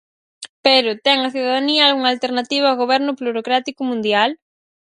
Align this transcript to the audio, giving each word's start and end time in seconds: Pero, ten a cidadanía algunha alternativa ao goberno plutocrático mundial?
Pero, 0.65 0.89
ten 1.05 1.17
a 1.21 1.33
cidadanía 1.35 1.81
algunha 1.83 2.11
alternativa 2.15 2.65
ao 2.69 2.79
goberno 2.83 3.17
plutocrático 3.19 3.81
mundial? 3.89 4.29